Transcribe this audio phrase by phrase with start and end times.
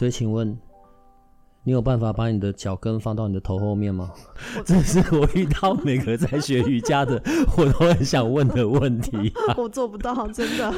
[0.00, 0.58] 所以，请问
[1.62, 4.10] 你有办法把你的脚跟放到你的头后面吗？
[4.64, 7.22] 这是我遇到每个在学瑜伽的，
[7.58, 9.30] 我都很想问的问题。
[9.58, 10.74] 我做不到，真的。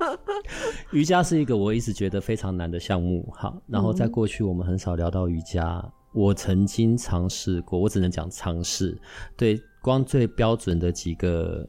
[0.92, 3.30] 瑜伽是一个我一直觉得非常难的项目。
[3.36, 5.82] 好，然后在过去我们很少聊到瑜伽。
[5.84, 8.98] 嗯、我曾经尝试过，我只能讲尝试。
[9.36, 11.68] 对，光最标准的几个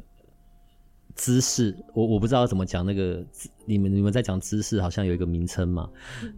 [1.19, 3.21] 姿势，我我不知道怎么讲那个。
[3.65, 5.89] 你们你们在讲姿势，好像有一个名称嘛？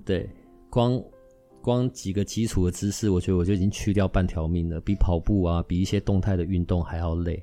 [0.04, 0.28] 对，
[0.72, 1.00] 光
[1.62, 7.42] 光几个基础的姿势，我觉得我就已经去掉半条命了，比跑步啊，比一些动态的运动还要累。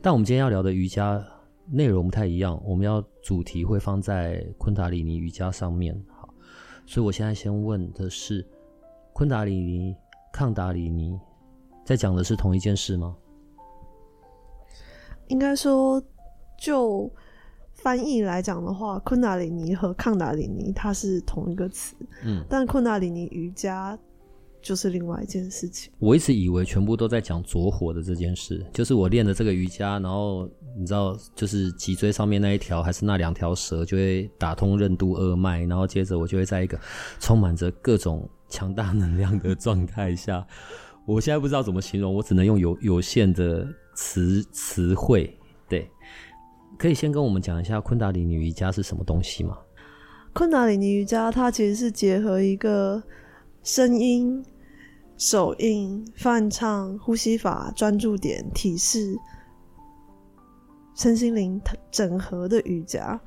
[0.00, 1.22] 但我们今天要聊的瑜伽
[1.70, 5.94] 内容不太一样，我们要主题会放在昆达里尼瑜伽上面。
[6.08, 6.32] 好，
[6.86, 8.44] 所以我现在先问的是，
[9.12, 9.94] 昆达里尼、
[10.32, 11.20] 抗达里尼，
[11.84, 13.14] 在讲的是同一件事吗？
[15.28, 16.02] 应该说
[16.58, 17.10] 就。
[17.80, 23.96] 翻译来讲的话，昆达里尼和康达里尼它是同一个词，嗯，但昆达里尼瑜伽
[24.60, 25.92] 就是另外一件事情。
[26.00, 36.76] 我一直以为全部都在讲着火的这件事，就是我练的这个瑜伽，然后你知道，就是脊椎上面那一条还是那两条蛇就会打通任督二脉，然后接着我就会在一个
[37.20, 40.44] 充满着各种强大能量的状态下，
[41.06, 45.37] 我现在不知道怎么形容，我只能用有有限的词词汇，对。
[46.78, 49.58] 可以先跟我们讲一下昆达里尼瑜伽是什么东西吗？
[50.32, 53.02] 昆达里尼瑜伽它其实是结合一个
[53.64, 54.44] 声音、
[55.16, 59.18] 手印、泛唱、呼吸法、专注点、体式、
[60.94, 63.20] 身心灵整合的瑜伽。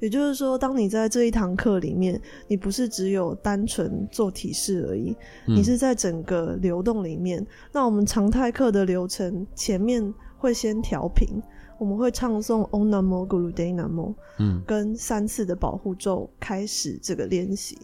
[0.00, 5.16] 也就是说，当你在这一堂课里面，你不是只有单纯做体式而已，
[5.46, 7.44] 嗯，你是在整个流动里面。
[7.72, 11.40] 那我们常态课的流程，前面会先调频。
[11.78, 17.78] 我们会唱诵 Om Namo Guru d a y Namo，嗯，跟三次的保护咒开始这个练习。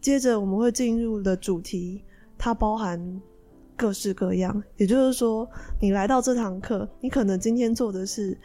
[0.00, 2.02] 接着我们会进入的主题，
[2.36, 3.20] 它包含
[3.76, 4.62] 各式各样。
[4.76, 5.48] 也就是说，
[5.80, 8.36] 你来到这堂课，你可能今天做的是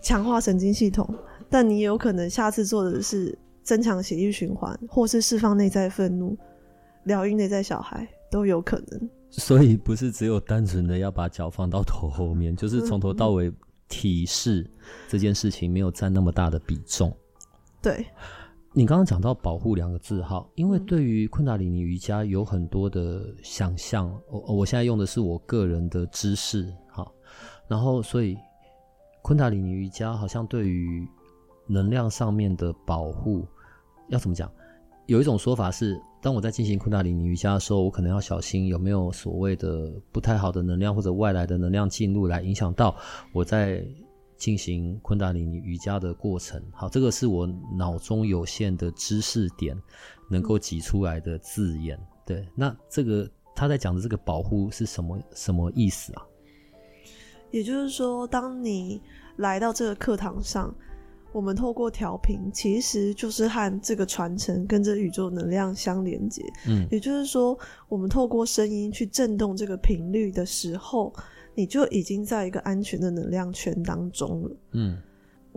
[0.00, 1.12] 强化神经系统，
[1.50, 6.36] 但你有可能下次做的是增强血液循环，或是释放内在愤怒、
[7.04, 9.10] 疗愈内在小孩，都有可能。
[9.30, 13.52] 所以不是只有单纯的要把脚放到头后面，就是从头到尾
[13.88, 14.68] 体式
[15.08, 17.14] 这件事情没有占那么大的比重。
[17.80, 18.06] 对，
[18.72, 27.06] 你刚刚讲到保护两个字哈，因为对于昆达里尼瑜伽有很多的想象，我我现在用的是我个人的知识哈，
[27.68, 28.36] 然后所以
[29.22, 31.06] 昆达里尼瑜伽好像对于
[31.66, 33.46] 能量上面的保护
[34.08, 34.50] 要怎么讲？
[35.08, 42.94] 有一种说法是，当我在进行昆达里尼瑜伽的时候，我可能要小心有没有所谓的不太好的能量或者外来的能量进入来影响到
[43.32, 43.82] 我在
[44.36, 46.62] 进行昆达里尼瑜伽的过程。
[46.74, 49.74] 好，这个是我脑中有限的知识点
[50.28, 51.98] 能够挤出来的字眼。
[52.26, 53.26] 对，那这个
[53.56, 56.22] 他在讲的这个保护是什么什么意思啊？
[57.50, 59.00] 也就是说，当你
[59.36, 60.74] 来到这个课堂上。
[61.38, 66.42] 我们透过调频，其实就是和这个传承跟这宇宙能量相连接。
[66.66, 67.56] 嗯，也就是说，
[67.88, 71.14] 我们透过声音去震动这个频率的时候，
[71.54, 74.56] 你就已经在一个安全的能量圈当中了。
[74.72, 74.98] 嗯。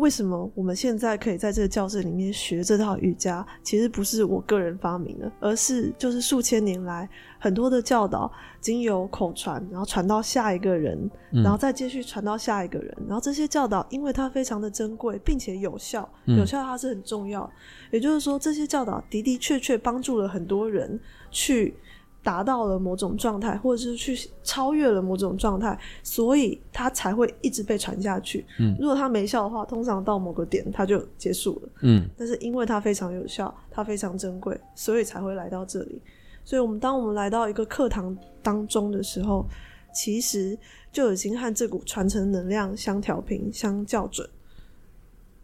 [0.01, 3.45] 为什么我们现在可以在这个教室里面学这套瑜伽？
[3.61, 7.07] 其实不是我个人发明的，而是就是数千年来
[7.39, 8.29] 很多的教导
[8.59, 12.97] 经由口传，然后传到下一个人，然后再继续传到下一个人。
[13.07, 17.47] 然后这些教导，因为它非常的珍贵，并且有效，有效它是很重要。
[17.91, 20.99] 也就是说，这些教导的的确确帮助了很多人
[21.29, 21.75] 去。
[22.23, 28.45] 达到了某种状态，或者是去超越了某种状态，所以它才会一直被传下去。
[28.59, 31.69] 嗯，如果它没效的话，通常到某个点它就结束了。
[31.81, 36.01] 嗯，但是因为它非常有效，它非常珍贵，所以才会来到这里。
[36.43, 39.45] 所以，我们当我们来到一个课堂当中的时候，
[39.93, 40.57] 其实
[40.91, 44.27] 就已经和这股传承能量相调频、相校准。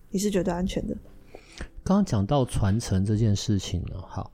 [0.10, 0.96] 你是觉得安全的？
[1.84, 4.32] 刚刚讲到传承这件事情呢，好。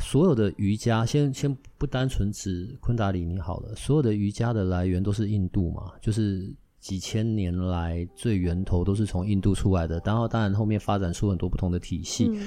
[0.00, 3.74] 所有的瑜伽，先先不单纯指昆达里尼好了。
[3.76, 12.28] 所有的瑜伽的来源都是印度嘛，就是几千年来最源头都是从印度出来的，然后当然后面发展出很多不同的体系。
[12.30, 12.46] 嗯、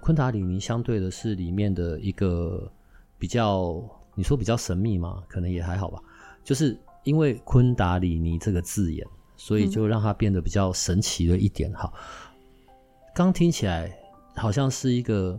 [0.00, 2.70] 昆达里尼相对的是里面的一个
[3.18, 3.82] 比较，
[4.14, 5.22] 你说比较神秘嘛？
[5.28, 6.00] 可能也还好吧。
[6.44, 9.04] 就是因为昆达里尼这个字眼，
[9.36, 11.72] 所以就让它变得比较神奇了一点。
[11.72, 12.70] 哈、嗯，
[13.14, 13.92] 刚听起来
[14.36, 15.38] 好像是一个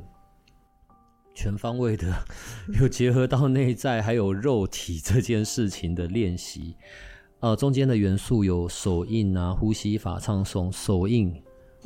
[1.36, 2.12] 全方位的，
[2.82, 6.76] 有结合到内在还有肉体这件事情的练习。
[7.42, 10.72] 呃，中间的元素有手印啊、呼吸法、唱诵。
[10.72, 11.32] 手印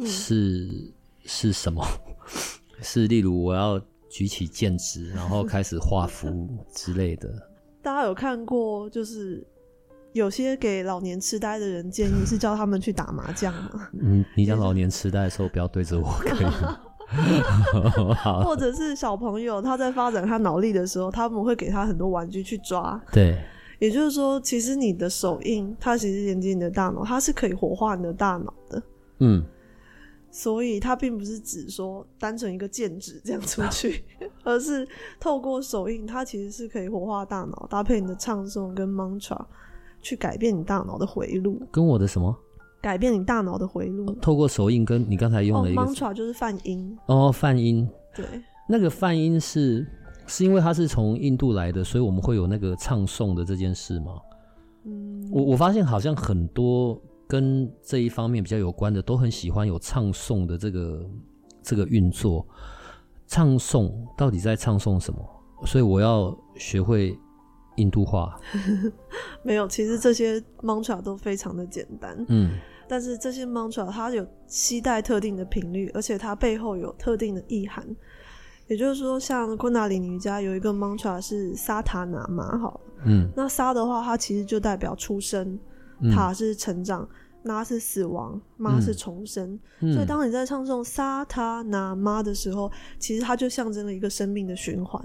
[0.05, 0.93] 是、嗯、
[1.25, 1.85] 是什么？
[2.81, 7.29] 是例如我要举起剑指， 然后开始画符之类的。
[7.81, 9.45] 大家有看过，就是
[10.13, 13.89] 有些给老年痴呆的人建议是叫他们去打麻将吗？
[13.99, 16.51] 嗯，你讲老年痴呆的时候不要对着我，可以吗？
[16.51, 16.88] 好
[18.43, 23.01] 或者是小朋友他在发展他脑力的时候，他们会给他很多玩具去抓。
[23.11, 23.37] 对。
[23.79, 28.83] 也就是说，其实你的手印，它其实连接你的大脑，它是可以活化你的大脑的。
[29.19, 29.41] 嗯，
[30.29, 34.03] 所以它并不是只说单纯一个剑指这样出去，
[34.43, 34.85] 而是
[35.17, 39.39] 透过手印，它其实是可以活化大脑，搭配你的唱诵跟 mantra
[40.01, 41.61] 去改变你大脑的回路。
[41.71, 42.37] 跟我的什么？
[42.81, 44.11] 改变你大脑的回路。
[44.21, 46.97] 透过手印，跟你刚才用的一个、oh, mantra 就是梵音。
[47.07, 47.87] 哦，梵音。
[48.15, 48.25] 对，
[48.67, 49.85] 那个梵音是。
[50.31, 54.21] 是因为它是从印度来的，所以我们会有那个唱诵的这件事吗？
[54.85, 61.03] 嗯，我我发现好像很多跟这一方面比较有关的，都很喜欢有唱诵的这个
[61.63, 62.45] 这个运作。
[63.25, 65.19] 唱诵到底在唱诵什么？
[65.65, 67.17] 所以我要学会
[67.77, 68.39] 印度话。
[69.41, 72.23] 没有，其实这些 mantra 都非常的简单。
[72.27, 72.51] 嗯，
[72.89, 77.85] 但是这些 mantra 它有期待特定的频率，而且它背后有特定的意涵。
[78.67, 85.57] 也就是说，像昆达里尼瑜伽有一个 mantra 是萨塔拿玛，好，嗯，那萨的话，它其实就代表出生，
[86.13, 87.07] 塔是成长，
[87.41, 95.01] 那、嗯、是死亡，妈是重生，嗯、所以当你在唱诵萨塔拿玛的时候，其实它就象征了一个生命的循环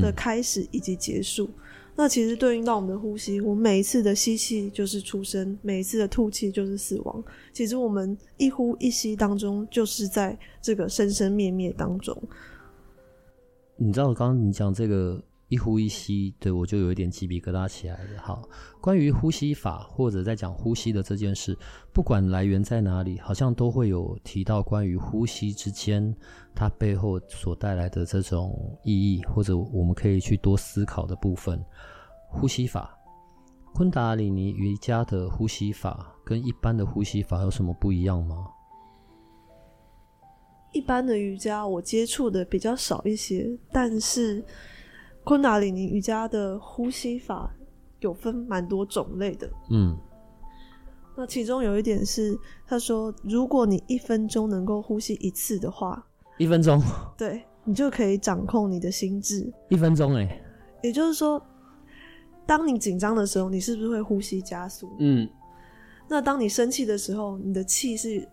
[0.00, 1.46] 的开始以及结束。
[1.46, 1.54] 嗯、
[2.00, 7.24] 那其实对应到我们的呼吸，我们每一次的吸气就是出生，每一次的吐气就是死亡。
[7.52, 12.16] 其实我们一呼一吸当中，就是在这个生生灭灭当中。
[13.74, 18.20] 你知道，刚刚你讲这个一呼一吸，对我就有一点鸡皮疙瘩起来了。
[18.22, 18.42] 好，
[18.80, 21.56] 关于呼吸法或者在讲呼吸的这件事，
[21.92, 26.14] 不管来源在哪里，好像都会有提到关于呼吸之间
[26.54, 31.58] 它背后所带来的这种意义，或者我们可以去多思考的部分。
[32.30, 32.94] 呼吸法，
[33.72, 38.46] 昆达里尼瑜伽的呼吸法跟一般的呼吸法有什么不一样吗？
[40.72, 44.44] 一般的瑜伽我接触的比较少一些，但是
[45.28, 47.54] 昆达里尼瑜伽的呼吸法
[48.00, 49.46] 有分蛮多种类的。
[49.68, 49.94] 嗯，
[51.14, 52.34] 那其中有一点是，
[52.66, 56.02] 他说，如果你一分钟能够呼吸一次的话，
[56.38, 56.82] 一分钟，
[57.14, 59.52] 对，你就可以掌控你的心智。
[59.68, 60.40] 一分钟，哎，
[60.82, 61.38] 也就是说，
[62.46, 64.88] 当你紧张的时候，你是不是会呼吸加速？
[64.98, 65.28] 嗯，
[66.08, 68.26] 那当你生气的时候，你的气是。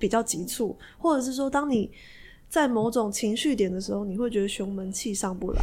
[0.00, 1.90] 比较急促，或者是说，当你
[2.48, 5.60] 在某种情绪点的时候，你会觉得胸闷气上不来。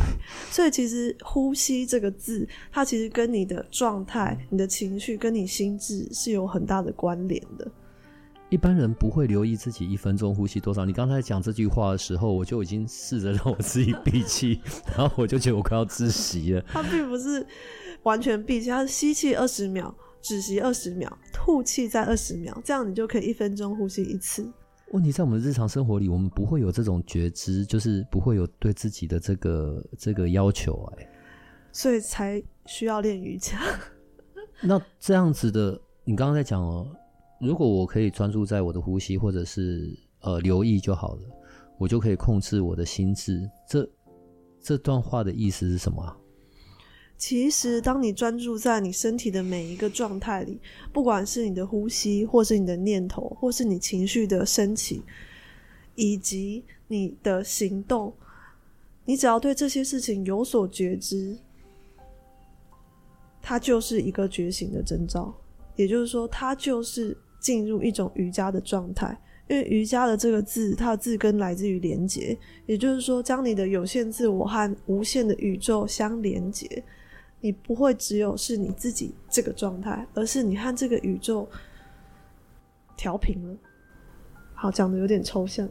[0.52, 7.70] 所以，其实呼吸这个字，它其实跟你的状态、你的情绪、跟你心智是有很大的关联的。
[8.50, 10.86] 一般人不会留意自己一分钟呼吸多少。
[10.86, 14.62] 你刚才讲这句话的时候，我就已经试着让我自己闭气，
[14.96, 16.64] 然后我就觉得我快要窒息了。
[16.68, 17.46] 它并不是
[18.04, 19.94] 完全闭气，它是吸气二十秒。
[20.22, 24.52] 止息二十秒，吐气再二十秒，这样你就可以一分钟呼吸一次。
[24.92, 31.10] 问题在我们日常生活里，我们不会有这种觉知，就是不会有对自己的这个这个要求，哎，
[31.72, 33.60] 所以才需要练瑜伽。
[34.62, 36.88] 那这样子的，你刚刚在讲哦，
[37.42, 41.22] 如果我可以专注在我的呼吸，或者是呃留意就好了，
[41.78, 43.42] 我就可以控制我的心智。
[43.68, 43.90] 这
[44.62, 46.16] 这段话的意思是什么啊？
[47.18, 50.60] 其实，当你专注在你身体的每一个状态里，
[50.92, 55.02] 不管是你的呼吸，或是你的念头，或是你情绪的升起，
[55.96, 58.14] 以及你的行动，
[59.06, 61.38] 你只要对这些事情有所觉知，
[63.42, 65.34] 它就是一个觉醒的征兆。
[65.78, 69.18] 也就是说，它就是进入一种瑜伽的状态。
[69.48, 76.84] 因为瑜伽的这个字，它的字根来自于连结，也就是说，将你的有限自我和无限的宇宙相连接。
[77.46, 81.48] 你不会只有是你自己这个状态，而是你和这个宇宙
[82.98, 83.56] 调平了。
[84.56, 85.70] 好，讲的有点抽象，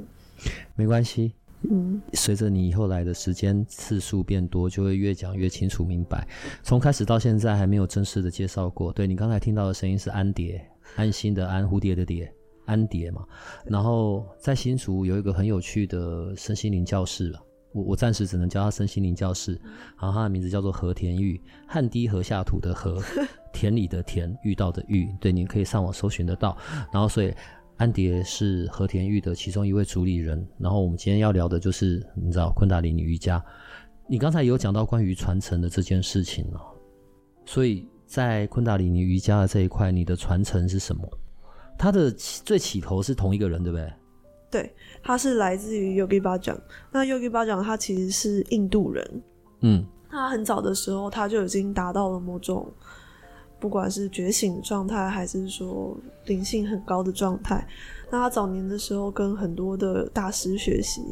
[0.77, 1.35] 没关系。
[1.69, 6.25] 嗯，随着你以后来的时间次数变多，就会越讲越清楚明白。
[6.63, 8.93] 从开始到现在还没有正式的介绍过。
[8.93, 10.65] 对，你刚才听到的声音是安蝶，
[10.95, 12.33] 安心的安，蝴蝶的蝶，
[12.67, 13.27] 安蝶嘛。
[13.67, 17.43] 然后在新竹有一个很有趣的身心灵教室了。
[17.75, 19.61] 我我暂时只能叫他身心灵教室，
[20.01, 23.03] 然后他的名字叫做和田玉，汗滴禾下土的禾，
[23.53, 26.57] 田里的田，遇到的遇，对，你可以上网搜寻得到。
[26.93, 27.35] 然后所以
[27.77, 30.47] 安蝶是和田玉的其中一位主理人。
[30.57, 33.45] 然后我们今天要聊的就是你知道昆达里尼瑜伽，
[34.09, 36.61] 你刚才有讲到关于传承的这件事情哦。
[37.45, 41.07] 所以在昆达里尼瑜伽的这一块，你的传承是什么？
[41.77, 43.93] 它的起最起头是同一个人，对不对？
[44.55, 46.57] 对，他是来自于 Yogi Bhajan。
[46.93, 49.23] 那 Yogi Bhajan 他其实是印度人，
[49.63, 52.73] 嗯，他很早的时候他就已经达到了某种，
[53.59, 57.67] 不管是觉醒的状态，还是说灵性很高的状态。
[58.13, 61.03] 那他早年的时候跟很多的大师学习，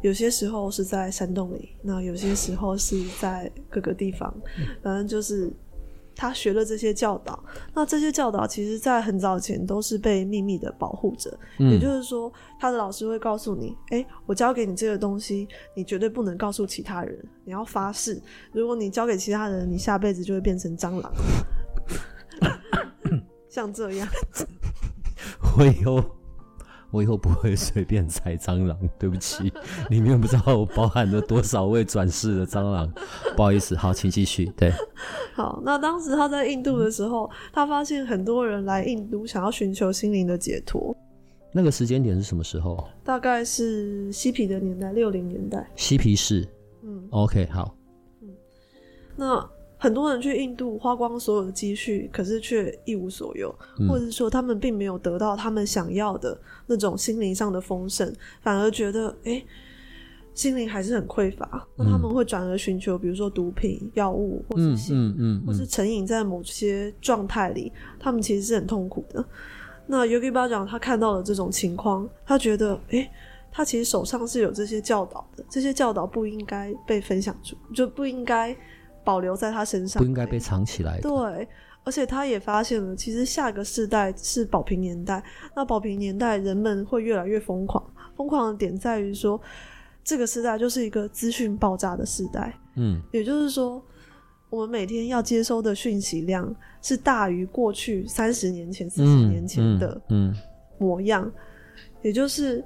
[0.00, 4.32] 有些时候是在山洞里，那有些时候是在各个地方，
[4.80, 5.52] 反正就是。
[6.20, 11.34] 他学了这些教导，那这些教导其实，在很早前都是被秘密的保护着。
[11.58, 18.20] 嗯，也就是说，他的老师会告诉你：“哎，我教给你这个东西，你绝对不能告诉其他人，你要发誓，
[18.52, 21.10] 如果你交给其他人，你下辈子就会变成蟑螂。”
[23.48, 24.06] 像这样，
[25.56, 26.04] 我以后。
[26.90, 29.52] 我以后不会随便踩蟑螂，对不起，
[29.90, 32.90] 里面不知道我包含了多少位转世的蟑螂，
[33.36, 33.76] 不好意思。
[33.76, 34.46] 好，请继续。
[34.56, 34.72] 对，
[35.34, 40.96] 好，那当时他在印度的时候，他发现很多人来印度想要寻求心灵的解脱。
[41.52, 42.88] 那个时间点是什么时候？
[43.04, 45.68] 大概是嬉皮的年代，六零年代。
[45.76, 46.46] 嬉皮士。
[46.82, 47.74] 嗯，OK，好。
[48.22, 48.28] 嗯，
[49.16, 49.50] 那。
[49.82, 59.46] 很多人去印度花光所有的积蓄，可是却一无所有，嗯，或者是说他们并没有得到他们想要的那种心灵上的丰盛，反而觉得哎，欸，
[60.34, 61.66] 心灵还是很匮乏。
[61.76, 69.24] 那他们会转而寻求，比如说毒品、药物，或者是嗯嗯，或是成瘾在某些状态里，他们其实是很痛苦的。
[69.86, 73.10] 那 Yogi Bhajan 他看到了这种情况，他觉得哎，欸，
[73.50, 78.54] 他其实手上是有这些教导的，这些教导不应该被分享出，就不应该。
[79.10, 81.02] 保留在他身上，不应该被藏起来的。
[81.02, 81.48] 对，
[81.82, 85.20] 而且他也发现了，其实下个世代是保平年代。
[85.56, 87.84] 那保平年代，人们会越来越疯狂。
[88.16, 89.40] 疯狂的点在于说，
[90.04, 92.56] 这个时代就是一个资讯爆炸的时代。
[92.76, 93.82] 嗯，也就是说，
[94.48, 100.32] 我们每天要接收的讯息量是大于过去三十年前、四十年前的嗯
[100.78, 101.24] 模样。
[101.24, 102.02] 嗯嗯嗯。
[102.02, 102.64] 也就是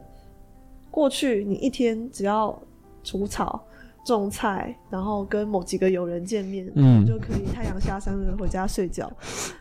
[0.91, 2.63] 过去你一天只要
[3.03, 3.65] 除草。
[4.05, 9.11] 种菜，然后跟某几个友人见面，嗯，就可以太阳下山了回家睡觉。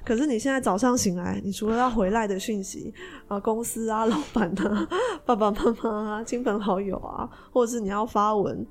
[0.06, 2.94] 可是你现在早上醒来，你除了要回来的讯息
[3.28, 4.88] 啊，公司啊，老板啊，
[5.26, 8.66] 爸爸妈妈啊，亲朋好友啊，或者是你要发文，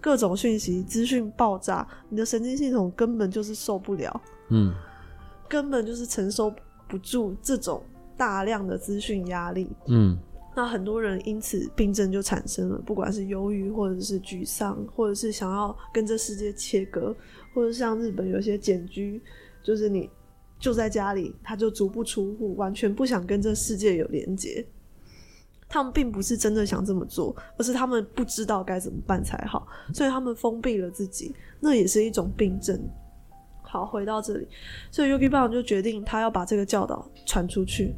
[0.00, 4.74] 各种讯息资讯爆炸，你的神经系统根本就是受不了，嗯，
[5.48, 6.52] 根本就是承受
[6.88, 7.80] 不住这种
[8.16, 10.18] 大量的资讯压力，嗯。
[10.54, 17.16] 那很多人因此病症就产生了，不管是忧郁，或者是沮丧，或者是想要跟这世界切割，
[17.54, 19.18] 或者像日本有些简居，
[19.62, 20.10] 就是你
[20.58, 24.62] 就在家里，他就足不出户，完全不想跟这世界有连接。
[25.70, 32.78] 他们并不是真的想这么做，而是他们不知道该怎么办才好，所以他们封闭了自己，那也是一种病症。
[33.62, 34.46] 好，回到这里，
[34.90, 37.94] 所以 Yogi Bhajan 就决定他要把这个教导传出去。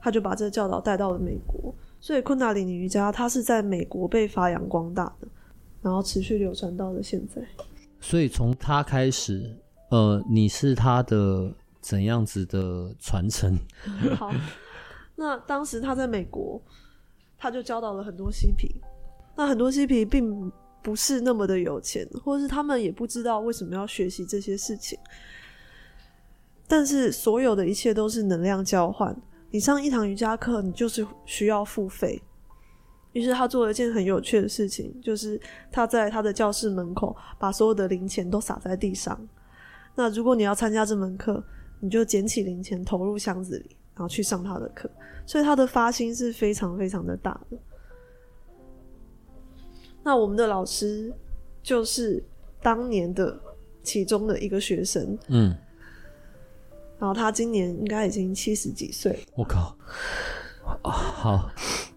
[0.00, 5.28] 他就把这个教导带到了美国，所以昆达里尼瑜伽它是在美国被发扬光大的，
[5.82, 7.42] 然后持续流传到了现在。
[8.00, 9.54] 所以从他开始，
[9.90, 11.52] 呃，你是他的
[11.82, 13.54] 怎样子的传承？
[14.16, 14.32] 好，
[15.16, 16.60] 那当时他在美国，
[17.36, 18.74] 他就教导了很多嬉皮，
[19.36, 20.50] 那很多嬉皮并
[20.82, 24.98] 不是那么的有钱，或者是他们也不知道为什么要学习这些事情，
[26.66, 29.14] 但是所有的一切都是能量交换。
[29.50, 32.20] 你上一堂瑜伽课，你就是需要付费。
[33.12, 35.40] 于是他做了一件很有趣的事情，就是
[35.72, 39.20] 他在他的教室门口把所有的零钱都撒在地上。
[39.96, 41.42] 那如果你要参加这门课，
[41.80, 44.88] 你就捡起零钱投入箱子里，然后去上他的课。
[45.26, 47.58] 所以他的发心是非常非常的大的。
[50.04, 51.12] 那我们的老师
[51.62, 52.22] 就是
[52.62, 53.38] 当年的
[53.82, 55.56] 其中的一个学生，嗯。
[57.00, 59.18] 然后他今年应该已经七十几岁。
[59.34, 59.76] 我靠！
[60.82, 61.50] 好，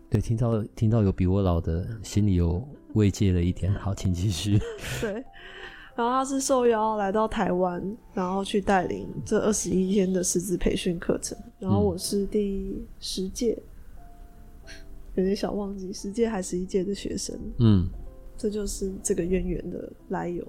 [0.09, 3.71] 对，听到听到有比我老的，心里有慰藉了一点。
[3.73, 4.57] 好，请继续。
[5.01, 5.11] 对，
[5.93, 11.37] 然后他是受邀来到台湾，然后去带领这二十一天的师资培训课程。
[11.59, 13.61] 然后我是第十届，
[15.15, 17.37] 有点小忘记，十届还是一届的学生。
[17.59, 17.87] 嗯，
[18.37, 20.47] 这就是这个渊源的来由。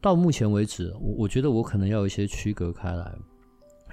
[0.00, 3.12] 到目前为止，我我觉得我可能要有一些区隔开来。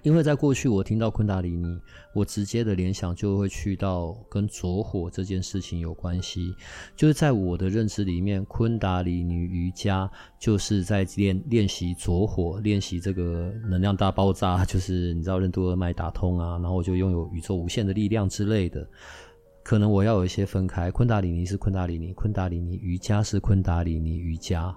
[0.03, 1.79] 因为在过去，我听到昆达里尼，
[2.13, 6.55] 我直接的联想就会去到跟着火这件事情有关系。
[6.95, 18.87] 就是在我的认知里面，昆达里尼瑜伽就是在练练习着火，练习这个能量大爆炸，就是你知道任督二脉打通啊，然后我就拥有宇宙无限的力量之类的。
[19.63, 24.75] 可能我要有一些分开，昆达里尼是昆达里尼，昆达里尼瑜伽是昆达里尼瑜伽，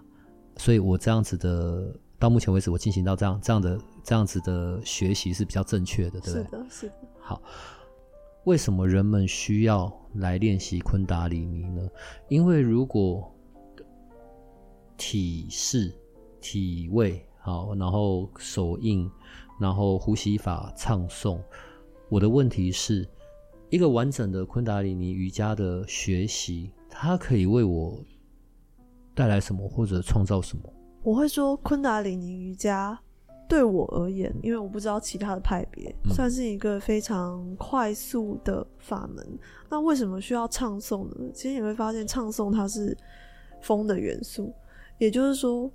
[0.57, 1.95] 所以我这样子的。
[2.23, 6.45] 到目前为止，我进行到这样这样的这样子的学习是比较正确的，对不对？
[6.45, 6.95] 是的，是的。
[7.19, 7.43] 好，
[8.45, 11.83] 为什么人们需要来练习昆达里尼呢？
[12.29, 13.29] 因为如果
[14.97, 15.93] 体式、
[16.41, 19.11] 体位好，然后手印，
[19.59, 21.41] 然后呼吸法、唱诵，
[22.09, 23.05] 我的问题是
[23.69, 28.01] 一个完整的昆达里尼瑜伽的学习，它可以为我
[29.13, 30.73] 带来什么，或者创造什么？
[31.03, 32.99] 我会说昆达里尼瑜伽
[33.49, 39.39] 对我而言，因为我不知道其他的派别，嗯、算是一个非常快速的法门。
[39.69, 41.31] 那为什么需要唱诵呢？
[41.35, 42.97] 其实你会发现，唱诵它是
[43.61, 44.53] 风的元素，
[44.99, 45.71] 也就是说，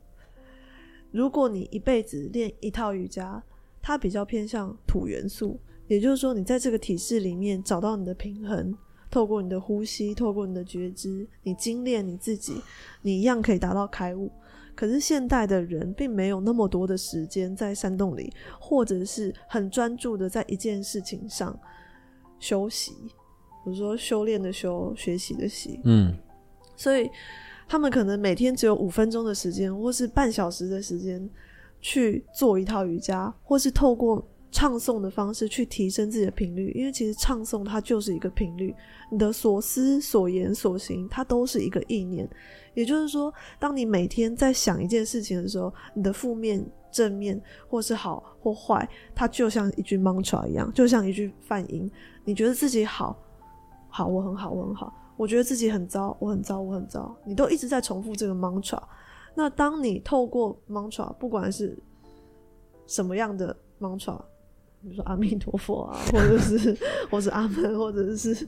[1.12, 3.44] 如果你一辈子练一套瑜伽，
[3.82, 8.76] 它比较偏向土元素，也就是说，你在这个体式里面找到你的平衡，
[9.12, 12.60] 透过你的呼吸，透过你的觉知，你精炼你自己，
[13.04, 14.32] 你一样可以达到开悟。
[14.78, 18.32] 可是现代的人并没有那么多的时间在山洞里，
[18.62, 21.60] 或者是很专注的在一件事情上
[22.40, 22.94] 休息，
[23.66, 25.82] 比如说修炼的修，学习的习。
[25.84, 26.16] 嗯，
[26.76, 27.10] 所以
[27.68, 31.28] 他们可能每天只有五分钟的时间，或是半小时的时间
[31.82, 34.26] 去做一套瑜伽，或是透过。
[34.50, 38.74] 唱诵的方式去提升自己的频率，因为其实唱诵它就是一个频率，
[39.12, 42.28] 你的所思所言所行，它都是一个意念。
[42.74, 51.90] 也就是说，当你每天在想一件事情的时候，你的负面、正面，或是好或坏，它就像一句 mantra 一样，就像一句梵音。
[52.24, 53.18] 你觉得自己好，
[53.90, 57.16] 好，我很好，我很好；我觉得自己很糟，我很糟，我很糟。
[57.26, 58.82] 你都一直在重复这个 mantra。
[59.36, 61.78] 那当你透过 mantra，不管是
[62.86, 64.20] 什么样的 mantra。
[64.82, 66.78] 比如说阿弥陀佛啊，或者是
[67.10, 68.48] 或是阿门，或者是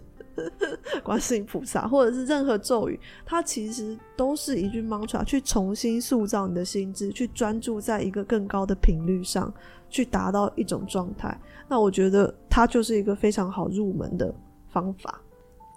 [1.03, 9.53] 观世音菩萨，或者是任何咒语，它其实都是一句 mantra，去重新塑造你的心智，去专注在一个更高的频率上，
[9.89, 11.37] 去达到一种状态。
[11.67, 14.33] 那我觉得它就是一个非常好入门的
[14.69, 15.21] 方法。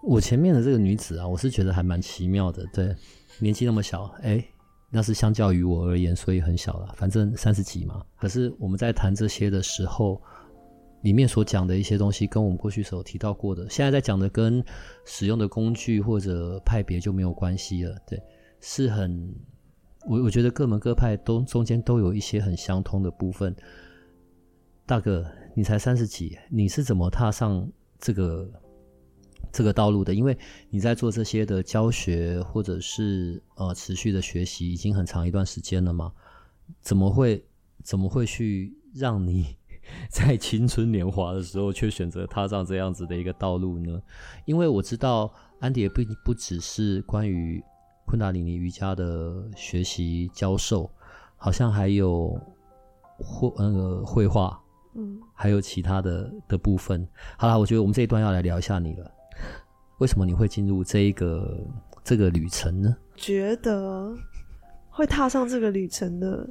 [0.02, 2.94] 我前面的这个女子啊，我是觉得还蛮奇妙的，对，
[3.38, 4.44] 年纪那么小，哎、
[4.90, 8.02] 那是相较于我而言，所以很小了，反正三十几嘛。
[8.18, 10.20] 可是我们在谈这些的时候，
[11.02, 14.64] 里面所讲的一些东西，跟我们过去所提到过的，现在在讲的跟
[15.04, 17.96] 使用的工具或者派别就没有关系了。
[18.06, 18.20] 对，
[18.60, 19.34] 是很，
[20.08, 23.54] 我我觉得各门各派都中间都有一些很相通的部分。
[24.86, 28.50] 大哥，你才三十几，你是怎么踏上这个？
[29.50, 30.34] 这个道路的，因为
[30.70, 36.10] 你在做这些的教学，或者是呃持续的学习，已经很长一段时间了嘛？
[36.80, 37.44] 怎么会
[37.82, 39.54] 怎么会去让你
[40.10, 44.00] 在青春年华的时候，却选择踏上这样子的一个道路呢？
[44.44, 47.62] 因为我知道安迪也不不只是关于
[48.06, 50.90] 昆达里尼瑜伽的学习教授，
[51.36, 52.38] 好像还有
[53.18, 54.60] 绘那个绘画，
[54.94, 57.06] 嗯，还有其他的的部分。
[57.36, 59.10] 好啦，我觉得我们这一段要来聊一下你了。
[59.98, 61.58] 为什么你会进入这一个
[62.02, 62.96] 这个旅程呢？
[63.14, 64.12] 觉得
[64.90, 66.48] 会踏上这个旅程的，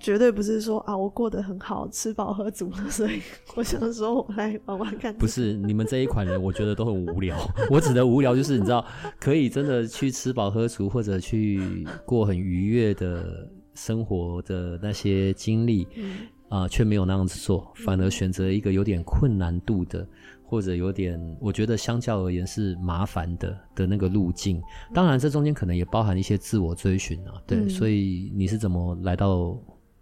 [0.00, 3.20] 绝对不是说啊，我过得很好，吃饱喝足了，所以
[3.54, 5.14] 我想说我来玩玩看。
[5.16, 7.36] 不是，你们这一款人，我觉得都很无聊。
[7.70, 8.84] 我指的无聊，就是你知道，
[9.20, 16.16] 可以真的去吃饱喝足，或者去过很愉悦的生活的那些经历，啊、嗯
[16.62, 20.06] 呃，却没有那样子做，反而选择一个有点困难度的。
[20.42, 24.60] 或者有点，我觉得相较而言是麻烦的的那个路径。
[24.92, 27.40] 当然，这中间可能也包含一些自我追寻啊。
[27.46, 29.56] 对，嗯、所以你是怎么来到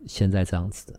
[0.06, 0.98] 现在这样子的？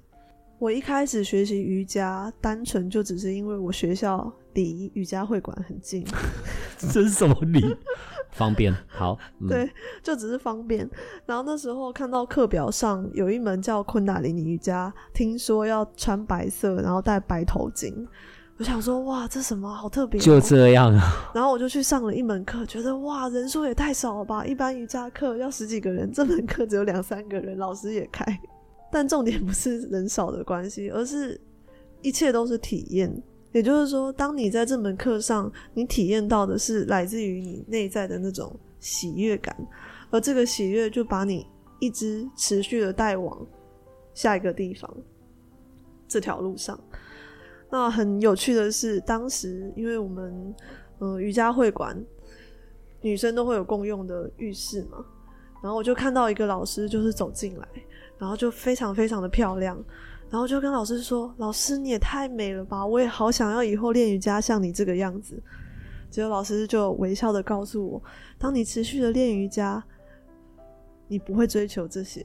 [0.58, 6.06] 我一开始学习瑜伽，单纯就只是因为我学校离瑜伽会馆很近。
[6.78, 7.64] 这是什么理？
[8.32, 8.76] 方便。
[8.88, 9.72] 好，嗯、对，
[10.04, 10.88] 就只是方便。
[11.26, 18.06] 然后那时候看到课表上有一门叫昆达里尼瑜伽，听说要穿白色，然后戴白头巾。
[18.58, 20.20] 我想说，哇，这什么好特别？
[20.20, 21.32] 就这样啊。
[21.34, 24.46] 然后我就去上了一门课，觉得哇，人数也太少了吧！
[24.46, 28.26] 一般瑜伽课要十几个人，这门课只有两三个人，老师也开。
[28.92, 31.40] 但重点不是人少的关系，而是
[32.02, 33.12] 一切都是体验。
[33.52, 39.56] 也就是说，当你在这门课上，你体验到的是来自于你内在的那种喜悦感，
[40.12, 41.48] 而这个喜悦就把你
[41.80, 43.44] 一直持续的带往
[44.14, 44.96] 下一个地方，
[46.08, 46.80] 这条路上。
[47.72, 50.56] 那很有趣的是，当时因为我们
[51.00, 52.00] 呃瑜伽会馆
[53.02, 55.04] 女生都会有共用的浴室嘛，
[55.64, 57.68] 然后我就看到一个老师就是走进来，
[58.20, 59.84] 然后就非常非常的漂亮。
[60.30, 62.86] 然后就跟老师说：“老师，你也太美了吧！
[62.86, 65.42] 我也好想要以后练瑜伽像你这个样子。”
[66.12, 68.04] 结果老师就微笑的告诉我
[68.38, 69.84] ：“当你持续的练瑜伽，
[71.08, 72.24] 你不会追求这些。”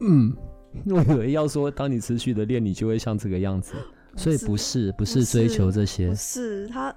[0.00, 0.32] 嗯，
[0.90, 3.74] 我以为要说，当你持续的练，你就会像这个样子。
[4.16, 6.08] 所以不是，不是追求这些。
[6.08, 6.94] 不是，他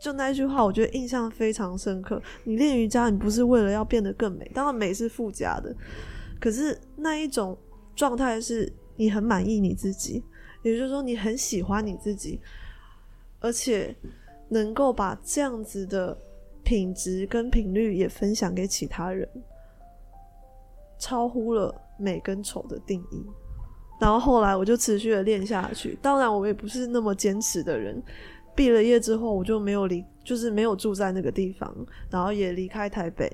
[0.00, 2.22] 就那一句话，我觉得印象非常深刻。
[2.44, 5.74] 你练瑜伽，你不是为了要变得更美，当然美是附加的，
[6.40, 7.56] 可是那一种。
[7.96, 10.22] 状态是你很满意你自己，
[10.62, 12.40] 也就是说你很喜欢你自己，
[13.40, 13.92] 而且
[14.50, 16.16] 能够把这样子的
[16.62, 19.28] 品质跟频率也分享给其他人，
[20.96, 23.26] 超乎了美跟丑的定义。
[24.00, 28.00] 然后后来我就持续的练下去，当然我也不是那么坚持的人。
[28.54, 31.74] 毕了业之后，我就没有离，就是没有住在那个地方，
[32.08, 33.28] 然后也离开台北。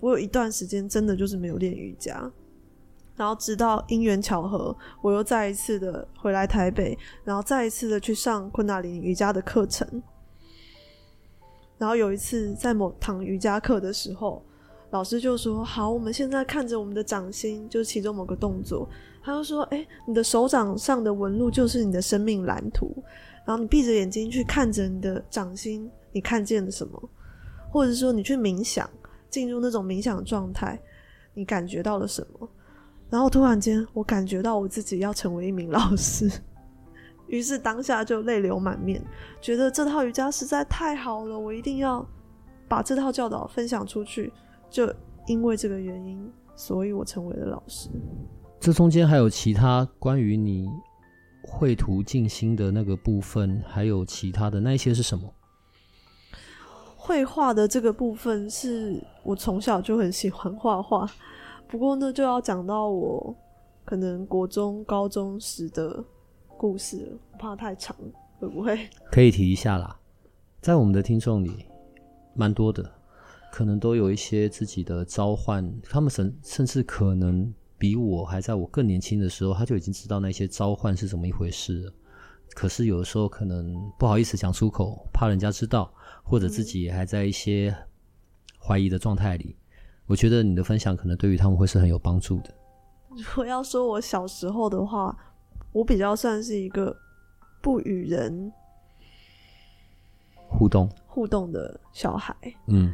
[0.00, 2.32] 我有一段时间真的就是没有练瑜伽。
[3.16, 10.02] 然后直到因缘巧合，我又再一次的回来台北，然后再一次的去上昆达里尼瑜伽的课程。
[11.78, 14.42] 然后有一次在某堂瑜伽课的时候，
[14.90, 18.88] 老师就说：“好，我们现在看着我们的掌心，就是其中某个动作。”
[19.22, 22.94] 他就说：“诶，你的手掌上的纹路就是你的生命蓝图。
[23.44, 27.10] 然后你闭着眼睛去看着你的掌心，你看见了什么？
[27.70, 28.88] 或者说你去冥想，
[29.28, 30.80] 进入那种冥想状态，
[31.34, 32.48] 你感觉到了什么？”
[33.08, 36.30] 然后突然间，我感觉到我自己要成为一名老师，
[37.28, 39.02] 于是当下就泪流满面，
[39.40, 42.04] 觉得这套瑜伽实在太好了，我一定要
[42.68, 44.32] 把这套教导分享出去。
[44.68, 44.92] 就
[45.26, 47.88] 因为这个原因，所以我成为了老师。
[48.58, 50.68] 这中间还有其他关于你
[51.42, 55.32] 绘图静心的那个部分，还有其他的那一些是什么？
[56.96, 61.08] 绘画的这个部分是我从小就很喜欢画画。
[61.68, 63.34] 不过呢，就要讲到我
[63.84, 66.02] 可能国中、高中时的
[66.56, 67.94] 故事了，我怕太长，
[68.38, 68.88] 会不会？
[69.10, 69.98] 可以提一下啦，
[70.60, 71.66] 在我们的听众里，
[72.34, 72.90] 蛮多的，
[73.52, 81.92] 可能都有一些自己的召唤，他们甚甚至可能比我还在我更年轻的时候，他就已经知道那些召唤是怎么一回事了。
[82.54, 87.76] 可是有的时候可能不好意思讲出口，怕人家知道，或者自己还在一些
[88.58, 89.56] 怀疑的状态里。
[90.06, 92.54] 我觉得你的分享可能对于他们会是很有帮助的。
[93.16, 95.16] 如果要说我小时候的话，
[95.72, 96.96] 我比较算是一个
[97.60, 98.52] 不与人
[100.48, 102.92] 互动互动的小孩，嗯，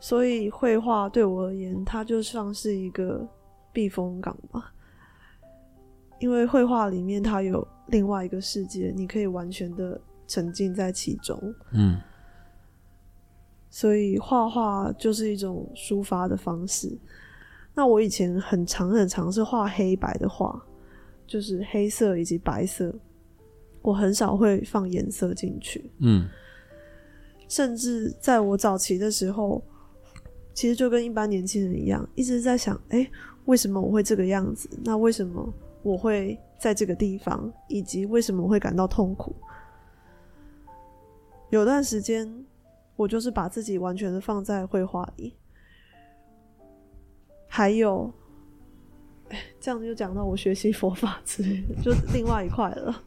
[0.00, 3.26] 所以绘画对我而言，它就像是一个
[3.72, 4.72] 避风港吧。
[6.18, 11.38] 因为绘画里面它有另外一个世界，你可以完全的沉浸在其中，
[11.72, 12.00] 嗯。
[13.70, 16.98] 所以画画就是一种抒发的方式。
[17.72, 20.60] 那我以前很长很长是画黑白的画，
[21.24, 22.92] 就是黑色以及白色，
[23.80, 25.88] 我很少会放颜色进去。
[26.00, 26.28] 嗯，
[27.48, 29.62] 甚至在我早期的时候，
[30.52, 33.08] 其实就跟一般年轻人一样，一直在想：诶，
[33.44, 34.68] 为什么我会这个样子？
[34.82, 35.54] 那为什么
[35.84, 37.50] 我会在这个地方？
[37.68, 39.32] 以及为什么我会感到痛苦？
[41.50, 42.44] 有段时间。
[43.00, 45.34] 我就是把自己完全的放在绘画里，
[47.48, 48.12] 还有，
[49.58, 53.02] 这样就讲到我学习佛法之类的，就另外一块了。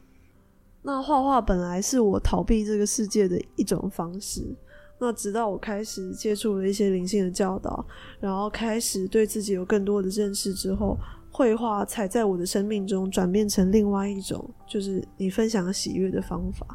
[0.82, 4.42] 那画画本来是我逃避这个世界的一种方式，
[4.98, 7.86] 那直到我开始接触了一些灵性的教导，
[8.18, 10.98] 然后开始对自己有更多的认识之后，
[11.30, 16.66] 绘画才在我的生命中转变成另外一种，就是你分享喜悦的方法。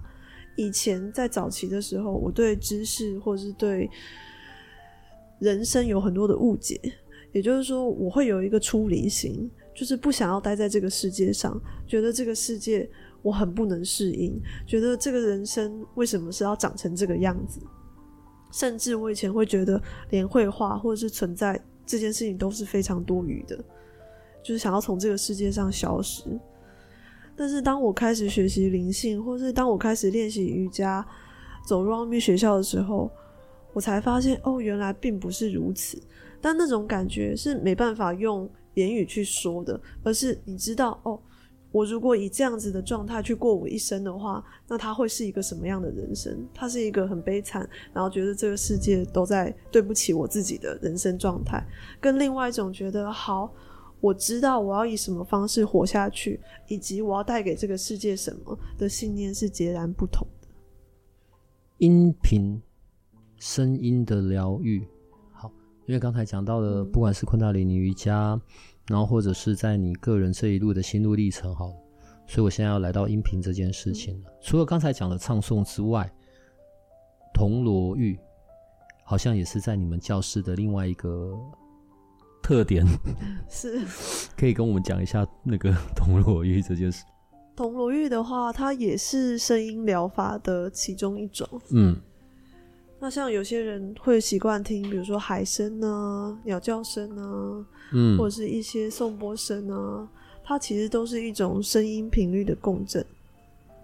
[0.59, 3.89] 以前在早期的时候，我对知识或是对
[5.39, 6.77] 人生有很多的误解，
[7.31, 12.89] 也就是说，我会有一个出离心，就是不想要待在这个世界上，觉得这个世界
[13.21, 17.61] 我很不能适应，觉得这个人生为什么是要长成这个样子，
[18.51, 23.55] 甚至我以前会觉得连绘画或者是存在这件事情都是非常多余的，
[24.43, 26.37] 就是想要从这个世界上消失。
[27.39, 31.07] 但是当我开始学习灵性，或是当我开始练习瑜伽，
[31.65, 33.09] 走入奥秘学校的时候，
[33.71, 35.97] 我才发现哦，原来并不是如此。
[36.41, 41.17] 但那种感觉是没办法用言语去说的，而是你知道哦，
[41.71, 46.45] 我如果以这样子的状态去过我一生的话，那他会是一个什么样的人生？
[46.53, 51.65] 他是一个很悲惨，然后觉得这个世界都在对不起我自己的人生状态，
[52.01, 53.53] 跟另外一种觉得好，
[54.01, 60.47] 我知道我要以什么方式活下去，以及我要带给这个世界什么的信念是截然不同的。
[61.77, 62.61] 音频
[63.37, 64.87] 声音的疗愈，
[65.31, 65.51] 好，
[65.85, 68.39] 因为刚才讲到的，不管是昆达里尼瑜伽。
[68.87, 71.67] 然后或者是在你个人这一路的心路历程，好，
[72.25, 74.31] 所以我现在要来到音频这件事情了。
[74.41, 76.11] 除了刚才讲的唱诵之外，
[77.31, 78.19] 铜锣浴
[79.03, 81.37] 好像也是在你们教室的另外一个
[82.41, 82.85] 特点，
[83.49, 83.81] 是，
[84.37, 87.03] 可以跟我们讲一下那个 铜锣浴这件事。
[87.55, 91.47] 铜锣浴的话，它也是声音疗法的其中一种。
[91.71, 91.95] 嗯。
[93.01, 100.05] 那像有些人会习惯听，比如说海声啊、鸟叫声啊，嗯，或者是一些颂波声啊，
[100.43, 103.05] 它其实都是一种声音频率的共振。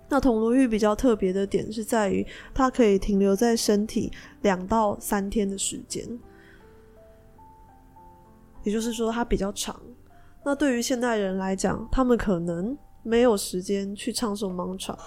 [0.10, 6.06] 那铜锣浴比较特别的点是在于，它可以停留在身体两到三天的时间，
[8.66, 9.80] 也就是说它比较长。
[10.44, 14.98] 那对于现代人来讲，他们可能没有时间去唱诵 mantra，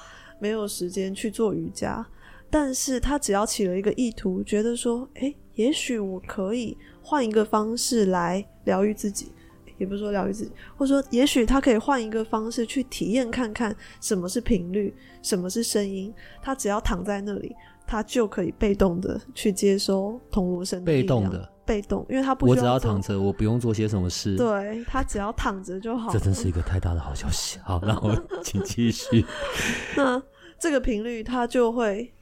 [0.40, 2.07] 没有时间去做瑜伽。
[2.51, 9.31] 但是他只要起了一个意图，觉得说，诶，也许我可以换一个方式来疗愈自己，
[9.77, 16.11] 也不是说疗愈自己，或者说，也许他可以换一个方式去体验看看什么是频率，什么是声音。
[16.40, 17.55] 他只要躺在那里，
[17.87, 20.83] 他就可以被动的去接收铜锣声。
[20.83, 22.57] 被动的，被动，因为他不需要。
[22.57, 24.35] 我只要躺着，我不用做些什么事。
[24.37, 26.11] 对，他只要躺着就好。
[26.11, 27.59] 这真是一个太大的好消息。
[27.59, 29.24] 好，那我 请继续。
[29.94, 30.22] 那
[30.59, 32.12] 这个频率，它就会。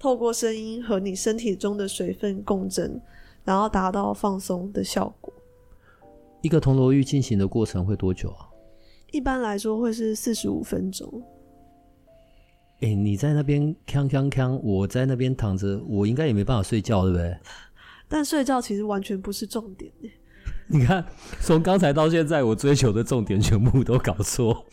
[0.00, 3.02] 透过声音和你身体中的水分共振，
[3.42, 5.34] 然后达到放松的效果。
[6.40, 8.46] 一个铜锣浴进行的过程会多久啊？
[9.10, 11.20] 一般来说会是四十五分钟。
[12.80, 17.36] 哎、欸，你在那边锵锵锵，我在那边躺着，我应该也没办法睡觉，对不对？
[18.08, 19.92] 但睡觉其实完全不是重点。
[20.70, 21.04] 你看，
[21.40, 24.66] 从刚才到现在，我追求的重点全部都搞错。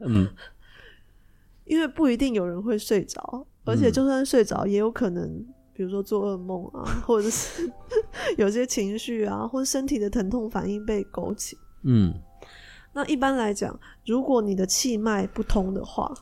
[0.00, 0.28] 嗯，
[1.64, 3.46] 因为不一定有人会睡着。
[3.64, 7.70] 而且就算睡着，也有可能，比如说做噩梦啊，或者是
[8.36, 11.56] 有些情绪啊，或身体的疼痛反应被勾起。
[11.84, 12.12] 嗯，
[12.94, 16.12] 那一般来讲，如果你的气脉不通的话，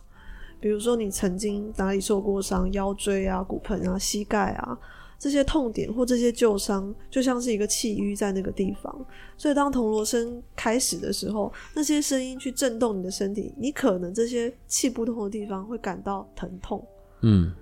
[0.61, 4.79] 比如说你曾经哪里受过伤，腰椎啊、骨盆啊、膝盖啊。
[5.19, 9.07] 这些痛点或这些旧伤，就像是一个气瘀在那个地方。
[9.37, 16.87] 所以当铜锣声开始的时候，那些声音去震动你的身体，你可能这些气不通的地方会感到疼痛。
[17.23, 17.53] 嗯，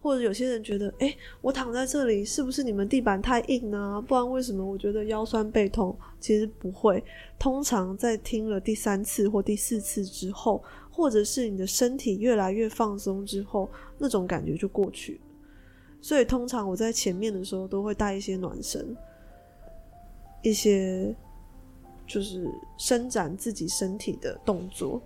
[0.00, 4.02] 或者有些人觉得，哎，我躺在这里，是不是你们地板太硬呢？
[4.08, 5.94] 不然为什么我觉得腰酸背痛？
[6.18, 7.04] 其实不会，
[7.38, 15.20] 通常在听了第三次或第四次之后，或者是你的身体越来越放松之后，那种感觉就过去。
[16.04, 18.94] 所以通常我在前面的时候都会带一些暖身，
[20.42, 21.16] 一些
[22.06, 25.00] 就是伸展自己身体的动作，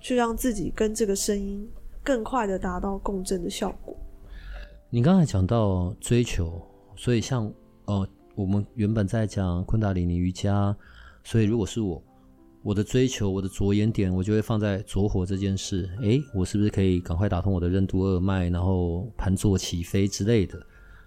[0.00, 1.68] 去让自己跟这个声音。
[2.02, 3.94] 更快的达到共振的效果。
[4.90, 6.60] 你刚才讲到追求，
[6.96, 7.50] 所以像
[7.84, 10.74] 呃，我们原本在讲昆达里尼瑜伽，
[11.22, 12.02] 所以如果是我，
[12.64, 15.86] 我的追求，我的着眼点，我就会放在着火这件事。
[16.00, 20.58] 诶，我是不是可以赶快打通我的任督二脉，然后盘坐起飞之类的？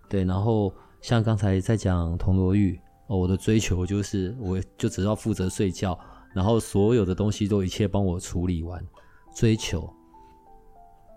[0.08, 6.00] 对，然后像刚才在讲铜锣玉，哦，我的追求就是，我就只要负责睡觉，
[6.36, 8.80] 然后所有的东西都一切帮我处理完，
[9.36, 9.92] 追求。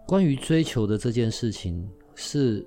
[0.06, 2.66] 关于追求的这件事情，是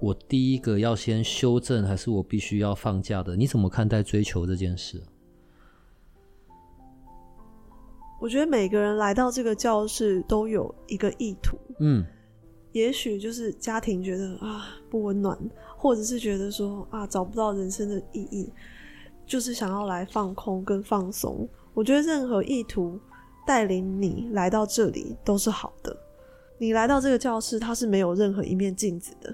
[0.00, 3.34] 我第一个要先修正，还是我必须要放假的？
[3.34, 5.02] 你怎么看待追求这件事？
[8.26, 12.04] 我觉得每个人来到这个教室都有一个意图，嗯，
[12.72, 15.38] 也许就是家庭觉得啊不温暖，
[15.76, 18.52] 或者是觉得说啊找不到人生的意义，
[19.24, 21.48] 就是想要来放空跟放松。
[21.72, 22.98] 我觉得任何意图
[23.46, 25.96] 带领你来到这里都是好的。
[26.58, 29.32] 你来到这个教室，它是没有任何一面镜子的。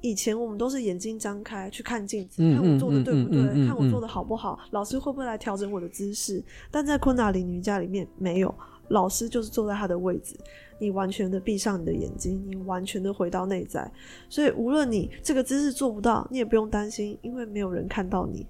[0.00, 6.42] 以前我们都是眼睛张开去看镜子，看我做的对不对，看我做的好不好，老师会不会来调整我的姿势。
[6.70, 8.54] 但在昆达里尼瑜伽里面，没有，
[8.88, 10.36] 老师就是坐在他的位置，
[10.78, 13.90] 你完全的闭上你的眼睛，你完全的回到内在。
[14.28, 18.46] 所以无论你这个姿势做不到，你也不用担心，因为没有人看到你，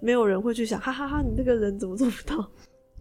[0.00, 2.50] 没有人会去想，哈哈哈，你这个人怎么做不到？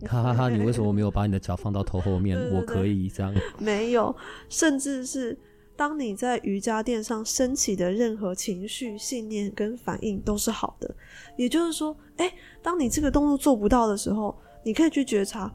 [0.05, 0.47] 哈哈哈！
[0.47, 2.37] 你为什么没有把你的脚放到头后面？
[2.37, 3.33] 对对对，我可以这样。
[3.57, 4.15] 没有，
[4.47, 5.35] 甚至是
[5.77, 10.93] 当你在瑜伽垫上升起的任何情绪、信念跟反应都是好的。
[11.37, 15.49] 也就是说，哎，当你这个动作做不到的时候，你可以去觉察，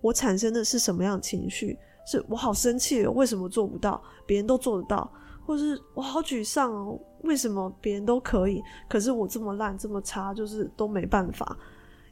[0.00, 1.78] 我产生的是什么样的情绪？
[2.04, 4.02] 是我好生气哦，为什么做不到？
[4.26, 5.10] 别人都做得到，
[5.46, 11.56] 或是我好沮丧哦，为什么别人都可以，可是我这么烂这么差，就是都没办法。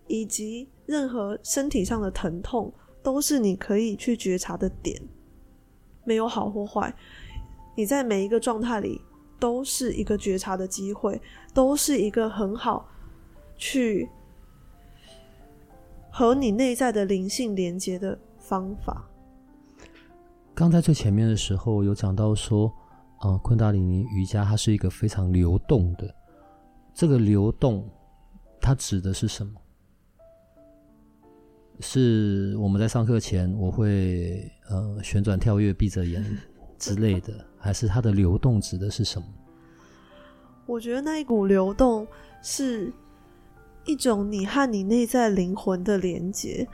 [0.07, 4.99] 以及任何身体上的疼痛，都是你可以去觉察的点，
[6.05, 6.95] 没有好或坏。
[7.79, 9.01] 你在每一个状态里，
[9.39, 11.23] 都是一个觉察的机会，
[11.55, 12.89] 都是一个很好
[13.57, 14.09] 去
[16.11, 19.09] 和你内在的灵性连接的方法。
[20.57, 22.69] 刚在最前面的时候有讲到说，
[23.21, 26.13] 呃，昆达里尼瑜伽它是一个非常流动的，
[26.93, 27.89] 这个流动
[28.61, 29.53] 它指的是什么？
[31.79, 36.25] 是我们在上课前我会呃旋转跳跃闭着眼
[36.77, 39.27] 之类的，还是它的流动指的是什么？
[40.67, 42.07] 我觉得那一股流动
[42.43, 42.93] 是
[43.87, 46.69] 一种你和你内在灵魂的连接，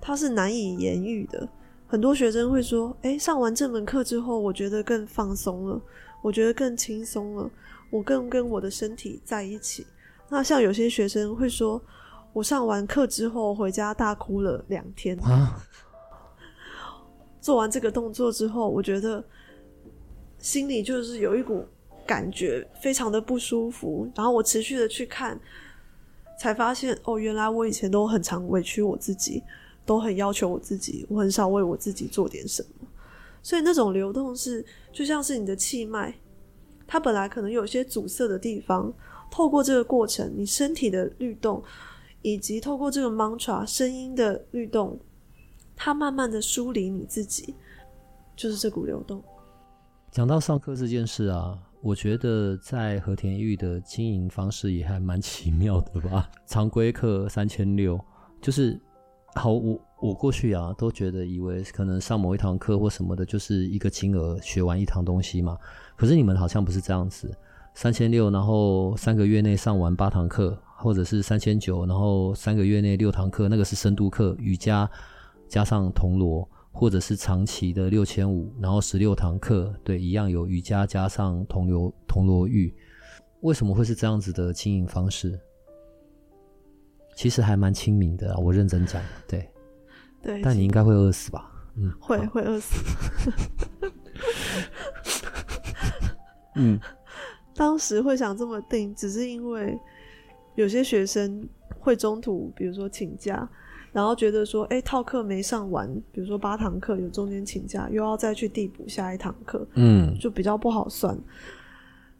[0.00, 1.48] 它是难以言喻的。
[1.86, 5.80] 很多学生会说：“诶，上完这门课之后，我觉得更放松了，
[6.20, 7.50] 我觉得更轻松了，
[7.88, 9.86] 我更跟我的身体在一起。”
[10.28, 11.82] 那像有些学生会说
[12.34, 15.64] ：“我上完课之后回家大哭了两天。”啊，
[17.40, 19.24] 做完这个动作之后，我觉得
[20.38, 21.64] 心里就是有一股
[22.06, 24.10] 感觉非常的不舒服。
[24.14, 25.38] 然后我持续的去看，
[26.38, 29.42] 才发现哦，原来我以前都很常委屈我自己。
[29.86, 32.86] 都很要求我自己，我很少为我自己做点什么，
[33.42, 36.14] 所以那种流动是就像是你的气脉，
[36.86, 38.92] 它本来可能有些阻塞的地方，
[39.30, 41.62] 透过这个过程，你身体的律动，
[42.20, 45.00] 以及透过这个 mantra 声音的律动，
[45.74, 47.54] 它慢慢的梳理你自己，
[48.36, 49.24] 就是这股流动。
[50.10, 56.28] 讲到上课这件事啊，我觉得在和田玉的经营方式也还蛮奇妙的吧。
[56.46, 57.98] 常规课三千六，
[58.40, 58.78] 就是。
[59.34, 65.56] 好，我我过去啊都觉得以为可能上某一堂课或什么的，就是一个金额学完一堂东西嘛。
[65.96, 67.30] 可是你们好像不是这样子，
[67.74, 74.90] 三千六，然后三个月内上完八堂课，或者是三千九，然后三个月内六堂课，那个是深度课，瑜伽
[75.46, 82.72] 加上铜锣，或者是长期的六千五，然后十六堂课，对，一样有瑜伽加上铜锣铜锣浴。
[83.40, 85.36] 为什么会是这样子的经营方式？
[87.16, 89.50] 其实还蛮亲民的啊，我认真讲，对，
[90.22, 91.50] 对，但你应该会饿死吧？
[91.74, 92.76] 嗯，会会饿死。
[96.54, 96.78] 嗯，
[97.56, 99.76] 当时会想这么定，只是因为
[100.54, 101.48] 有些学生
[101.80, 103.50] 会中途，比如说请假，
[103.98, 111.18] 然后觉得说，哎，套课没上完，比如说八堂课有中间请假，又要再去递补下一堂课，嗯，就比较不好算。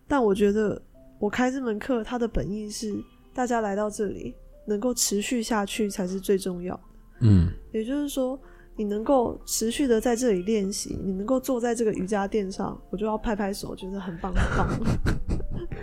[0.09, 0.83] 但我觉得
[1.21, 2.93] 我开这门课，它的本意是
[3.33, 4.35] 大家来到这里。
[4.69, 6.83] 能够持续下去才是最重要的。
[7.21, 8.39] 嗯，也就是说，
[8.77, 14.69] 你能够持续的在这里练习，你能够坐在这个瑜伽垫上，我就要拍拍手，觉得很棒很棒。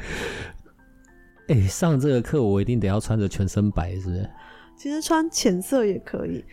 [1.50, 4.30] 哎、欸，上这个课我一定得要穿着全身白，是不是？
[4.78, 6.44] 其实穿浅色也可以。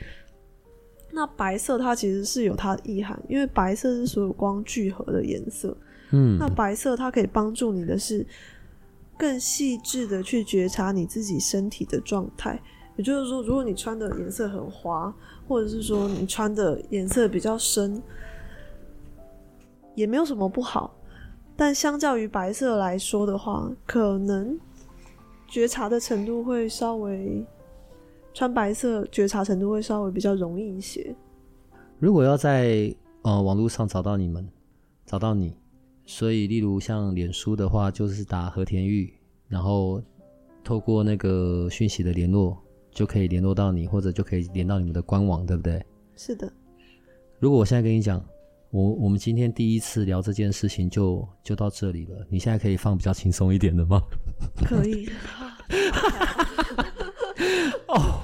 [1.11, 5.77] 那白色它其实是有它的意涵，因为白色是所有光聚合的颜色。
[6.11, 8.27] 嗯，那白色它可以帮助你的是。
[9.19, 12.61] 更细致的去觉察你自己身体的状态，
[12.97, 15.15] 也就是说，如果你穿的颜色很滑，
[15.47, 18.03] 或者是说你穿的颜色比较深，
[19.95, 20.97] 也没有什么不好。
[21.55, 24.59] 但相较于白色来说的话，可能
[25.47, 27.45] 觉察的程度会稍微，
[28.35, 31.15] 穿白色觉察程度会稍微比较容易一些。
[31.99, 34.49] 如果要在呃网络上找到你们，
[35.07, 35.57] 找到你。
[36.05, 39.15] 所以，例如像脸书的话，就是打和田玉，
[39.47, 40.03] 然后
[40.65, 42.59] 透过那个讯息的联络，
[42.91, 45.81] 就可以联络到你，或者就可以连到你们的官网，对不对？
[46.17, 46.53] 是的。
[47.39, 48.21] 如果我现在跟你讲，
[48.71, 52.27] 我我们今天第一次聊这件事情就，就就到这里了。
[52.29, 54.01] 你现在可以放比较轻松一点的吗？
[54.65, 55.09] 可以。
[57.89, 58.22] 哦，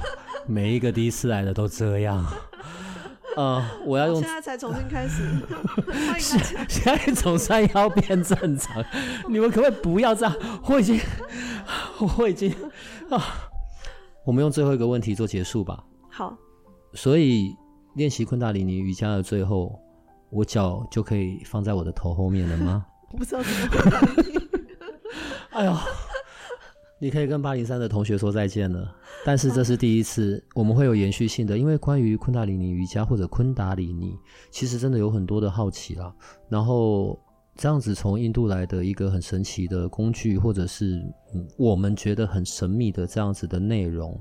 [0.48, 2.24] 每一个第一次来的都这样。
[3.36, 4.16] 呃，我要用。
[4.20, 5.22] 现在才重新开始，
[5.86, 6.66] 欢迎大家。
[6.68, 8.82] 现在总算要变正常，
[9.28, 10.34] 你们可不可以不要这样？
[10.66, 10.98] 我已经，
[12.16, 12.50] 我已经
[13.10, 13.22] 啊，
[14.24, 15.84] 我们用最后一个问题做结束吧。
[16.10, 16.36] 好。
[16.94, 17.54] 所以
[17.94, 19.78] 练习昆达里尼瑜伽的最后，
[20.30, 22.86] 我脚就可以放在我的头后面了吗？
[23.12, 23.58] 我不知道怎么
[25.50, 25.76] 哎呦。
[27.00, 28.92] 你可以跟八零三的同学说再见了，
[29.24, 34.16] 但是这是第一次，我们会有延续性的，因为关于昆达里尼瑜伽或者昆达里尼，
[34.50, 36.12] 其实真的有很多的好奇啦。
[36.48, 37.18] 然后
[37.54, 40.96] 这样子从印度来的一个很神奇的工具，或者是
[41.34, 44.20] 嗯我们觉得很神秘的这样子的内容，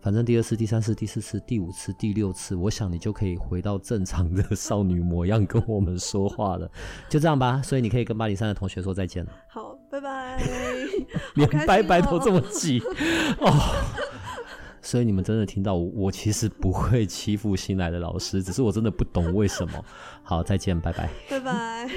[0.00, 6.68] 反正第二次、第三次、第四次、第五次、第六次，我想你就可以回到正常的 少女模样跟我们说话了。
[7.08, 9.32] 就这样吧，所以你可以跟八零三的同学说再见了。
[9.48, 10.42] 好，拜拜。
[11.34, 12.80] 连拜拜都这么急
[13.40, 13.52] 哦。
[14.82, 19.84] 所以你们真的听到我，我其实不会欺负新来的老师，只是我真的不懂为什么。
[20.22, 21.90] 好，再见，拜拜，拜拜。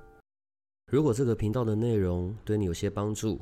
[0.90, 3.38] 如果这个频道的内容对你有些帮助，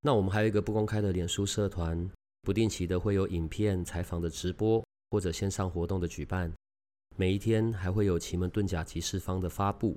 [0.00, 2.10] 那我们还有一个不公开的脸书社团，
[2.42, 6.52] 不定期的会有影片、采访的直播或者线上活动的举办，
[7.14, 9.96] 每一天还会有奇门遁甲集市方的发布。